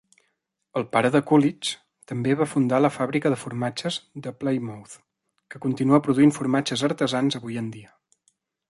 El 0.79 0.85
pare 0.95 1.09
de 1.15 1.19
Coolidge 1.31 1.75
també 2.11 2.33
va 2.39 2.47
fundar 2.55 2.79
la 2.81 2.91
fàbrica 2.95 3.33
de 3.35 3.37
formatge 3.43 3.93
de 4.27 4.35
Plymouth, 4.41 4.97
que 5.53 5.63
continua 5.69 6.03
produint 6.11 6.37
formatges 6.41 6.87
artesans 6.91 7.41
avui 7.43 7.63
en 7.65 7.75
dia. 7.79 7.97